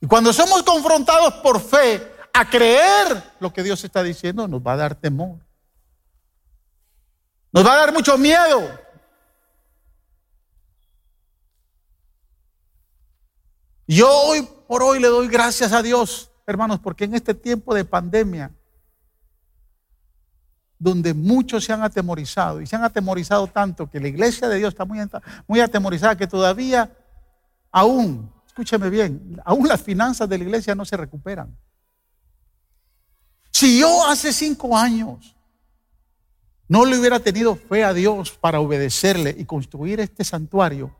[0.00, 4.72] Y cuando somos confrontados por fe a creer lo que Dios está diciendo, nos va
[4.72, 5.38] a dar temor.
[7.52, 8.89] Nos va a dar mucho miedo.
[13.92, 17.84] Yo hoy por hoy le doy gracias a Dios, hermanos, porque en este tiempo de
[17.84, 18.54] pandemia,
[20.78, 24.74] donde muchos se han atemorizado y se han atemorizado tanto que la iglesia de Dios
[24.74, 26.96] está muy, atemorizada que todavía
[27.72, 31.58] aún, escúcheme bien, aún las finanzas de la iglesia no se recuperan.
[33.50, 35.34] Si yo hace cinco años
[36.68, 40.96] no le hubiera tenido fe a Dios para obedecerle y construir este santuario,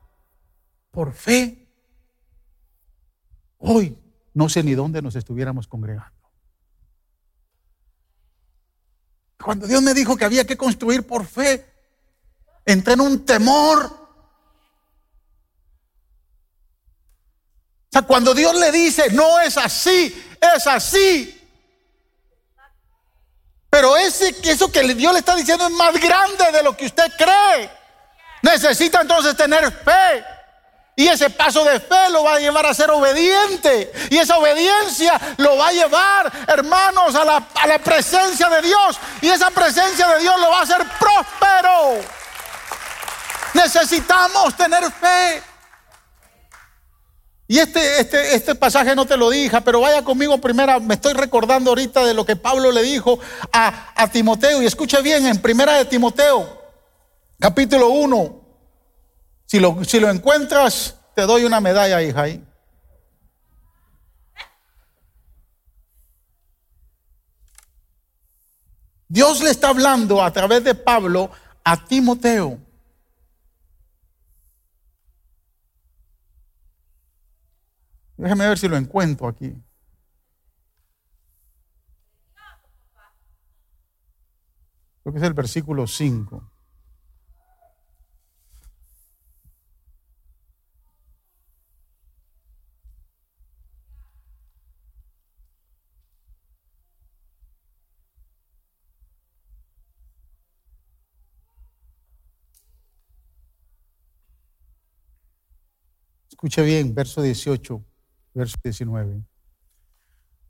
[0.90, 1.59] por fe,
[3.60, 3.96] hoy
[4.34, 6.20] no sé ni dónde nos estuviéramos congregando.
[9.42, 11.66] Cuando Dios me dijo que había que construir por fe,
[12.64, 13.86] entré en un temor.
[17.86, 20.14] O sea, cuando Dios le dice, no es así,
[20.54, 21.36] es así.
[23.70, 27.10] Pero ese, eso que Dios le está diciendo es más grande de lo que usted
[27.16, 27.70] cree.
[28.42, 30.24] Necesita entonces tener fe.
[31.00, 33.90] Y ese paso de fe lo va a llevar a ser obediente.
[34.10, 38.98] Y esa obediencia lo va a llevar, hermanos, a la, a la presencia de Dios.
[39.22, 42.06] Y esa presencia de Dios lo va a hacer próspero.
[43.54, 45.42] Necesitamos tener fe.
[47.48, 51.14] Y este, este, este pasaje no te lo dije, pero vaya conmigo primera, me estoy
[51.14, 53.18] recordando ahorita de lo que Pablo le dijo
[53.54, 54.60] a, a Timoteo.
[54.60, 56.62] Y escuche bien, en primera de Timoteo,
[57.38, 58.39] capítulo 1,
[59.50, 62.40] si lo, si lo encuentras, te doy una medalla, hija.
[69.08, 71.32] Dios le está hablando a través de Pablo
[71.64, 72.60] a Timoteo.
[78.18, 79.52] Déjame ver si lo encuentro aquí.
[85.02, 86.59] Creo que es el versículo 5.
[106.40, 107.84] Escuche bien, verso 18,
[108.32, 109.20] verso 19.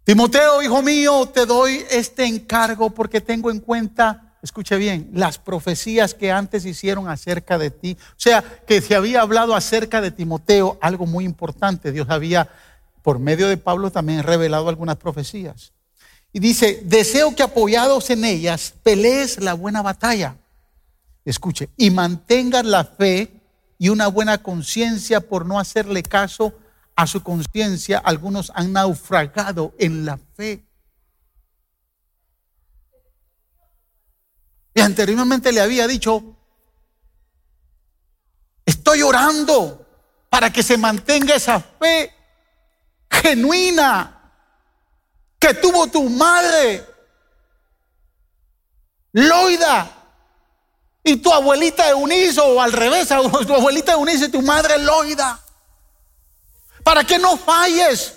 [0.04, 6.14] Timoteo, hijo mío, te doy este encargo porque tengo en cuenta, escuche bien, las profecías
[6.14, 7.96] que antes hicieron acerca de ti.
[8.12, 11.90] O sea, que se había hablado acerca de Timoteo, algo muy importante.
[11.90, 12.48] Dios había,
[13.02, 15.72] por medio de Pablo, también revelado algunas profecías.
[16.32, 20.36] Y dice, deseo que apoyados en ellas pelees la buena batalla.
[21.24, 23.39] Escuche, y mantengas la fe
[23.80, 26.52] y una buena conciencia por no hacerle caso
[26.94, 27.96] a su conciencia.
[27.96, 30.62] Algunos han naufragado en la fe.
[34.74, 36.36] Y anteriormente le había dicho,
[38.66, 39.86] estoy orando
[40.28, 42.12] para que se mantenga esa fe
[43.10, 44.34] genuina
[45.38, 46.84] que tuvo tu madre,
[49.12, 49.99] Loida,
[51.02, 53.08] y tu abuelita Eunice, o al revés,
[53.46, 55.38] tu abuelita Eunice tu madre Loida.
[56.84, 58.14] Para que no falles.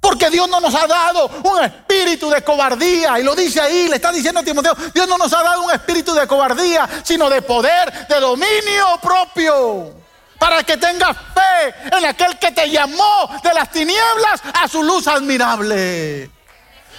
[0.00, 3.20] Porque Dios no nos ha dado un espíritu de cobardía.
[3.20, 5.70] Y lo dice ahí, le está diciendo a Timoteo, Dios no nos ha dado un
[5.70, 9.94] espíritu de cobardía, sino de poder, de dominio propio.
[10.40, 15.06] Para que tengas fe en aquel que te llamó de las tinieblas a su luz
[15.06, 16.28] admirable.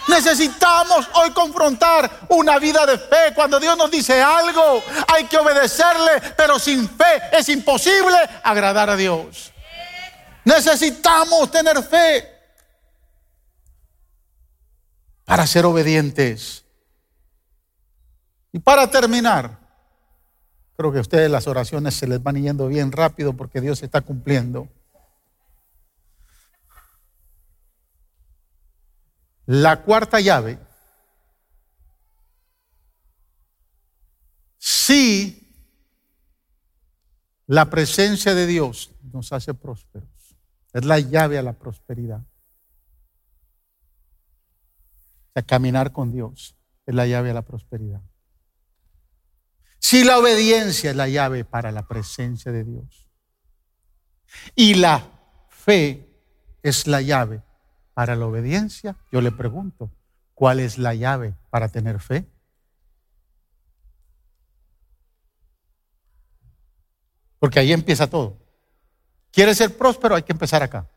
[0.08, 3.34] Necesitamos hoy confrontar una vida de fe.
[3.34, 4.84] Cuando Dios nos dice algo,
[5.14, 9.52] hay que obedecerle, pero sin fe es imposible agradar a Dios.
[10.46, 12.30] Necesitamos tener fe
[15.26, 16.66] para ser obedientes.
[18.52, 19.58] Y para terminar,
[20.76, 24.02] creo que a ustedes las oraciones se les van yendo bien rápido porque Dios está
[24.02, 24.68] cumpliendo.
[29.46, 30.58] La cuarta llave,
[34.58, 35.40] si
[37.48, 40.38] la presencia de Dios nos hace prósperos,
[40.72, 42.26] es la llave a la prosperidad.
[45.46, 48.02] Caminar con Dios es la llave a la prosperidad.
[49.80, 53.10] Si la obediencia es la llave para la presencia de Dios
[54.56, 55.06] y la
[55.50, 56.08] fe
[56.62, 57.44] es la llave
[57.94, 59.92] para la obediencia, yo le pregunto,
[60.34, 62.26] ¿cuál es la llave para tener fe?
[67.40, 68.38] Porque ahí empieza todo.
[69.32, 70.16] ¿Quiere ser próspero?
[70.16, 70.88] Hay que empezar acá.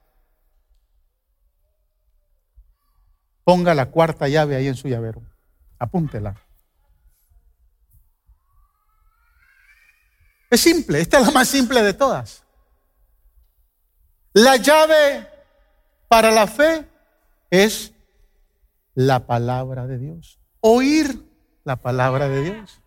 [3.45, 5.23] Ponga la cuarta llave ahí en su llavero.
[5.79, 6.41] Apúntela.
[10.51, 12.45] Es simple, esta es la más simple de todas.
[14.33, 15.36] La llave
[16.09, 16.89] para la fe
[17.51, 17.93] es
[18.95, 20.39] la palabra de Dios.
[20.61, 21.25] Oír
[21.65, 22.81] la palabra de Dios.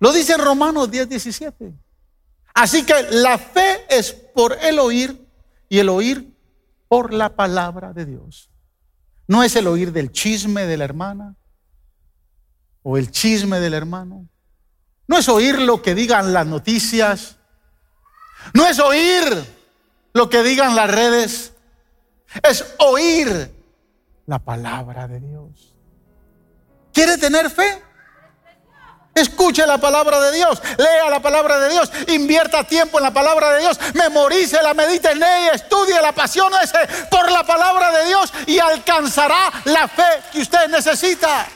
[0.00, 1.74] Lo dice Romanos 10, 17.
[2.54, 5.26] Así que la fe es por el oír
[5.68, 6.34] y el oír
[6.88, 8.50] por la palabra de Dios.
[9.26, 11.36] No es el oír del chisme de la hermana
[12.82, 14.28] o el chisme del hermano.
[15.06, 17.36] No es oír lo que digan las noticias.
[18.54, 19.24] No es oír
[20.12, 21.52] lo que digan las redes.
[22.42, 23.52] Es oír
[24.26, 25.74] la palabra de Dios.
[26.92, 27.82] ¿Quiere tener fe?
[29.14, 33.50] Escuche la palabra de Dios, lea la palabra de Dios, invierta tiempo en la palabra
[33.52, 36.78] de Dios, memorice la, medite en ella, estudie la pasión ese
[37.10, 41.46] por la palabra de Dios y alcanzará la fe que usted necesita.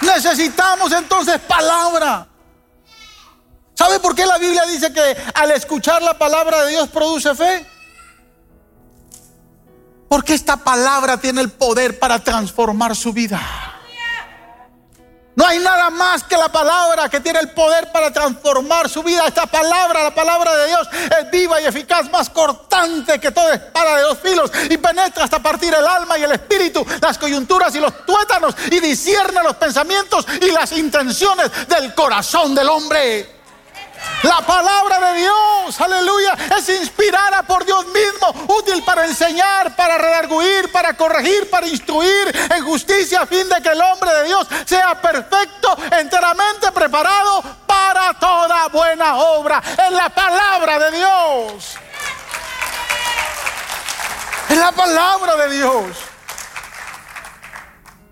[0.00, 2.29] Necesitamos entonces palabra.
[3.80, 7.64] ¿Sabe por qué la Biblia dice que al escuchar la palabra de Dios produce fe?
[10.06, 13.40] Porque esta palabra tiene el poder para transformar su vida.
[15.34, 19.26] No hay nada más que la palabra que tiene el poder para transformar su vida.
[19.26, 20.86] Esta palabra, la palabra de Dios,
[21.18, 25.38] es viva y eficaz, más cortante que toda espada de dos filos y penetra hasta
[25.38, 30.26] partir el alma y el espíritu, las coyunturas y los tuétanos y discierne los pensamientos
[30.42, 33.39] y las intenciones del corazón del hombre.
[34.22, 40.70] La palabra de Dios, aleluya, es inspirada por Dios mismo, útil para enseñar, para redarguir,
[40.70, 45.00] para corregir, para instruir en justicia, a fin de que el hombre de Dios sea
[45.00, 49.62] perfecto, enteramente preparado para toda buena obra.
[49.88, 51.76] En la palabra de Dios.
[54.50, 55.96] En la palabra de Dios.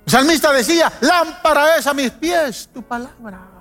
[0.06, 3.57] El salmista decía, lámpara es a mis pies tu palabra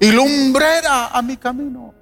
[0.00, 1.94] y lumbrera a mi camino.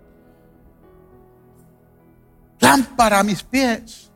[2.61, 4.11] Lámpara a mis pies.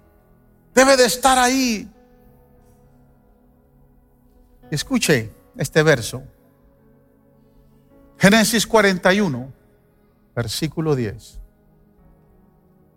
[0.74, 1.88] Debe de estar ahí.
[4.70, 6.22] Escuche este verso.
[8.18, 9.52] Génesis 41,
[10.36, 11.40] versículo 10.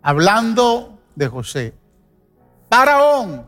[0.02, 1.74] Hablando de José,
[2.68, 3.46] Faraón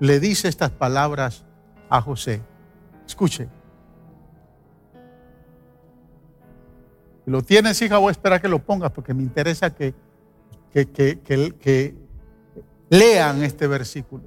[0.00, 1.44] le dice estas palabras
[1.88, 2.42] a José.
[3.06, 3.48] Escuche.
[7.26, 9.94] Lo tienes, hija, voy a esperar que lo pongas porque me interesa que,
[10.72, 11.94] que, que, que
[12.88, 14.24] lean este versículo.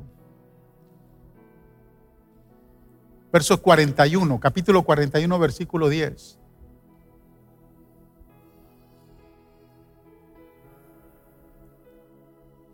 [3.32, 6.40] Verso 41, capítulo 41, versículo 10.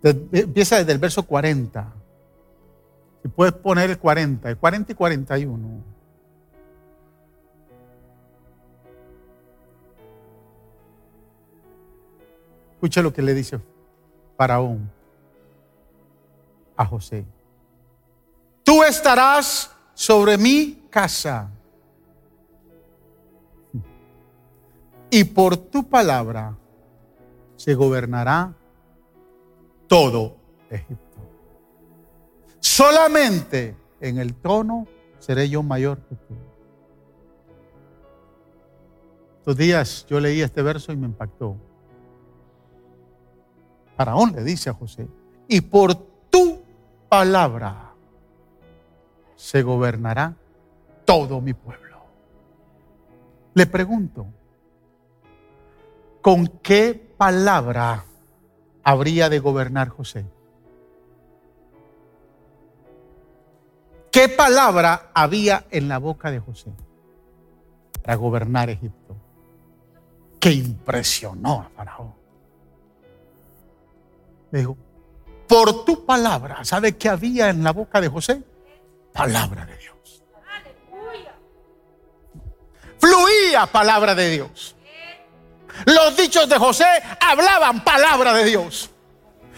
[0.04, 1.94] Empieza desde el verso 40.
[3.22, 5.84] Si puedes poner el 40, el 40 y 41.
[12.82, 13.60] Escucha lo que le dice
[14.36, 14.92] Faraón
[16.76, 17.24] a José.
[18.64, 21.52] Tú estarás sobre mi casa
[25.12, 26.58] y por tu palabra
[27.56, 28.52] se gobernará
[29.86, 31.20] todo Egipto.
[32.62, 34.88] Solamente en el trono
[35.20, 36.34] seré yo mayor que tú.
[39.38, 41.56] Estos días yo leí este verso y me impactó.
[44.02, 45.08] Faraón le dice a José,
[45.47, 45.93] y por
[46.32, 46.64] tu
[47.08, 47.93] palabra
[49.36, 50.34] se gobernará
[51.06, 52.02] todo mi pueblo.
[53.54, 54.26] Le pregunto,
[56.20, 58.04] ¿con qué palabra
[58.84, 60.26] habría de gobernar José?
[64.12, 66.72] ¿Qué palabra había en la boca de José
[68.02, 69.16] para gobernar Egipto?
[70.39, 72.21] Que impresionó a Faraón.
[74.52, 74.78] Le dijo,
[75.47, 78.41] por tu palabra, ¿sabe qué había en la boca de José?
[79.14, 80.24] Palabra de Dios.
[82.99, 84.76] Fluía palabra de Dios.
[85.86, 86.86] Los dichos de José
[87.20, 88.89] hablaban palabra de Dios.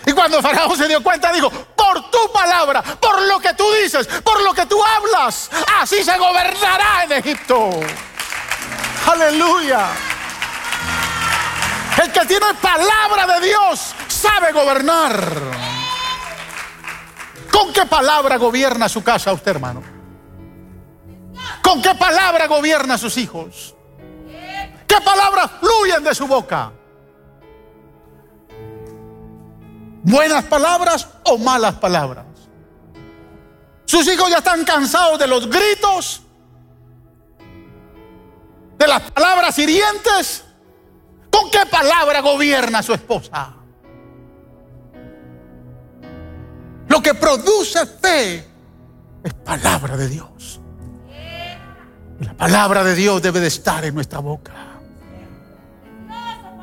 [0.05, 4.07] Y cuando Faraón se dio cuenta, dijo, por tu palabra, por lo que tú dices,
[4.23, 7.69] por lo que tú hablas, así se gobernará en Egipto.
[9.11, 9.87] Aleluya.
[12.01, 13.93] El que tiene palabra de Dios
[14.23, 15.33] sabe gobernar.
[17.51, 19.83] ¿Con qué palabra gobierna su casa usted, hermano?
[21.61, 23.75] ¿Con qué palabra gobierna a sus hijos?
[24.87, 26.71] ¿Qué palabras fluyen de su boca?
[30.03, 32.25] ¿Buenas palabras o malas palabras?
[33.85, 36.21] Sus hijos ya están cansados de los gritos,
[38.77, 40.45] de las palabras hirientes.
[41.29, 43.62] ¿Con qué palabra gobierna su esposa?
[47.13, 48.47] Produce fe
[49.23, 50.59] es palabra de Dios.
[52.19, 54.53] Y la palabra de Dios debe de estar en nuestra boca.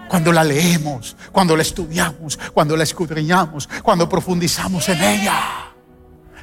[0.08, 5.40] Cuando la leemos, cuando la estudiamos, cuando la escudriñamos, cuando profundizamos en ella.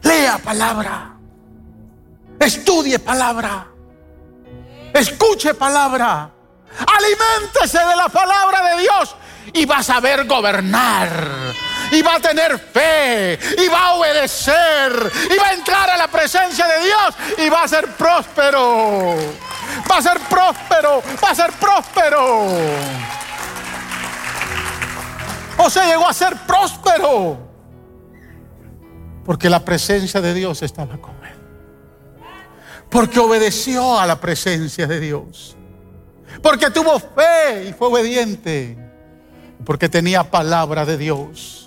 [0.03, 1.17] Lea palabra.
[2.39, 3.67] Estudie palabra.
[4.93, 6.31] Escuche palabra.
[6.79, 9.15] Aliméntese de la palabra de Dios
[9.53, 11.66] y va a saber gobernar.
[11.91, 13.39] Y va a tener fe.
[13.57, 15.11] Y va a obedecer.
[15.33, 17.15] Y va a entrar a la presencia de Dios.
[17.37, 19.15] Y va a ser próspero.
[19.89, 21.01] Va a ser próspero.
[21.23, 22.47] Va a ser próspero.
[25.57, 27.37] O sea, llegó a ser próspero.
[29.25, 31.35] Porque la presencia de Dios estaba con él.
[32.89, 35.57] Porque obedeció a la presencia de Dios.
[36.41, 38.77] Porque tuvo fe y fue obediente.
[39.65, 41.66] Porque tenía palabra de Dios